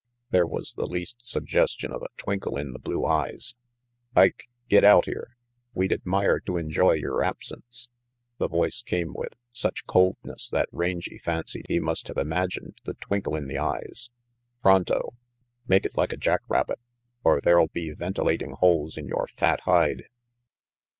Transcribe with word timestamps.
There 0.31 0.47
was 0.47 0.73
the 0.73 0.87
least 0.87 1.17
suggestion 1.23 1.91
of 1.91 2.01
a 2.01 2.07
twinkle 2.17 2.57
in 2.57 2.73
the 2.73 2.79
blue 2.79 3.05
eyes. 3.05 3.53
"Ike, 4.15 4.49
get 4.67 4.83
out 4.83 5.07
of 5.07 5.13
here. 5.13 5.37
We'd 5.75 5.93
admire 5.93 6.39
to 6.39 6.57
enjoy 6.57 6.93
your 6.93 7.21
absence." 7.23 7.87
The 8.39 8.47
voice 8.47 8.81
came 8.81 9.13
with 9.13 9.35
such 9.51 9.85
coldness 9.85 10.49
that 10.49 10.69
Rangy 10.71 11.19
fancied 11.19 11.67
he 11.69 11.79
must 11.79 12.07
have 12.07 12.17
imagined 12.17 12.81
the 12.83 12.95
twinkle 12.95 13.35
in 13.35 13.45
the 13.47 13.59
eyes. 13.59 14.09
"Pronto. 14.63 15.13
Make 15.67 15.85
it 15.85 15.95
like 15.95 16.13
a 16.13 16.17
jack 16.17 16.41
rabbit, 16.49 16.79
or 17.23 17.39
there'll 17.39 17.67
be 17.67 17.91
ventilating 17.91 18.53
holes 18.53 18.97
in 18.97 19.05
your 19.05 19.27
fat 19.27 19.59
hide." 19.65 20.05